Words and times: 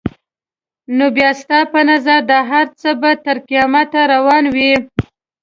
نو 0.97 1.05
بیا 1.15 1.29
ستا 1.41 1.59
په 1.73 1.79
نظر 1.89 2.19
دا 2.31 2.39
هر 2.51 2.65
څه 2.79 2.89
به 3.01 3.11
تر 3.25 3.37
قیامته 3.47 4.01
روان 4.13 4.43
وي؟ 4.55 4.73